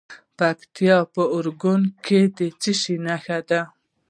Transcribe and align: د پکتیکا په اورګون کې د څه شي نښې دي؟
د 0.03 0.03
پکتیکا 0.39 0.99
په 1.13 1.23
اورګون 1.33 1.81
کې 2.05 2.19
د 2.37 2.39
څه 2.61 2.71
شي 2.81 2.95
نښې 3.05 3.39
دي؟ 3.49 3.61